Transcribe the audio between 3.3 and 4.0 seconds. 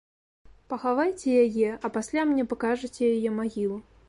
магілу.